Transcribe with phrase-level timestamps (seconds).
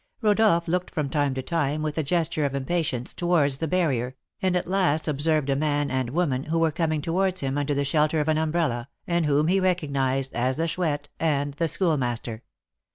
[0.23, 4.55] Rodolph looked from time to time, with a gesture of impatience, towards the barrier, and
[4.55, 8.19] at last observed a man and woman, who were coming towards him under the shelter
[8.19, 12.41] of an umbrella, and whom he recognised as the Chouette and the Schoolmaster.